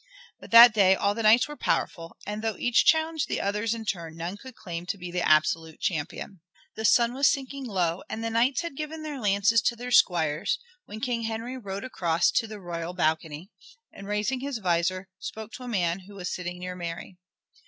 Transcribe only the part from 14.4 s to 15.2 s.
visor,